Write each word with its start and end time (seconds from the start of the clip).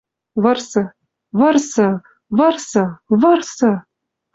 Вырсы. 0.43 0.81
Вырсы! 1.41 1.87
Вырсы!! 2.41 2.83
Вырсы!!! 3.21 3.71